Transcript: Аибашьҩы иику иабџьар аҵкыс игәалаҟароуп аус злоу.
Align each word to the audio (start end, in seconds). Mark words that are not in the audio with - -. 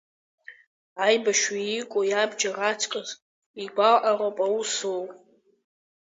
Аибашьҩы 1.05 1.59
иику 1.63 2.03
иабџьар 2.05 2.57
аҵкыс 2.69 3.09
игәалаҟароуп 3.63 4.37
аус 4.45 4.69
злоу. 4.77 5.05